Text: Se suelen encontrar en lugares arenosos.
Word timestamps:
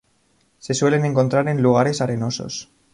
Se 0.57 0.73
suelen 0.73 1.05
encontrar 1.05 1.47
en 1.47 1.61
lugares 1.61 2.01
arenosos. 2.01 2.71